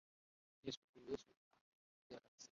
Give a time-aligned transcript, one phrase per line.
[0.63, 2.39] Yesu, huyu Yesu hakujitetea kabisa